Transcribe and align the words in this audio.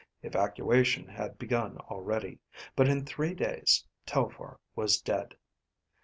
Evacuation 0.23 1.07
had 1.07 1.37
begun 1.37 1.77
already. 1.77 2.39
But 2.75 2.87
in 2.89 3.05
three 3.05 3.35
days, 3.35 3.85
Telphar 4.07 4.57
was 4.75 4.99
dead. 4.99 5.35